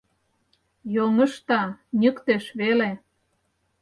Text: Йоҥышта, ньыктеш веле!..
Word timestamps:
Йоҥышта, 0.95 1.61
ньыктеш 1.99 2.45
веле!.. 2.59 2.91